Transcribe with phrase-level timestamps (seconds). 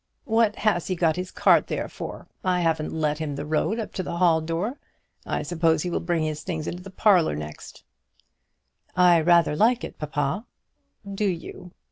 [0.25, 2.27] "What has he got his cart there for?
[2.43, 4.79] I haven't let him the road up to the hall door.
[5.27, 7.83] I suppose he will bring his things into the parlour next."
[8.95, 10.47] "I rather like it, papa."
[11.13, 11.73] "Do you?